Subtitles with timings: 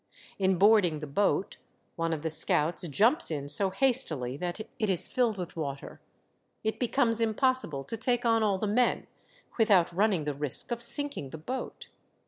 [0.39, 1.57] In boarding the boat,
[1.95, 6.01] one of the scouts jumps in so hastily that it is filled with water.
[6.63, 9.05] It becomes impossible to take on all the men
[9.59, 11.89] without running the risk of sinking the boat.